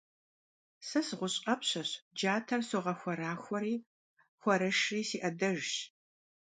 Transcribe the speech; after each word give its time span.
Сэ 0.87 0.99
сыгъущӀ 1.07 1.39
Ӏэпщэщ, 1.43 1.89
джатэр 2.15 2.61
согъэхуэрахуэри 2.69 3.75
хуарэшри 4.41 5.01
си 5.09 5.17
Ӏэдэжщ. 5.21 5.73